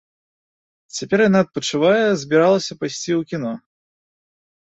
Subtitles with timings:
[0.99, 3.53] Цяпер яна адпачывае, збіралася пайсці ў кіно.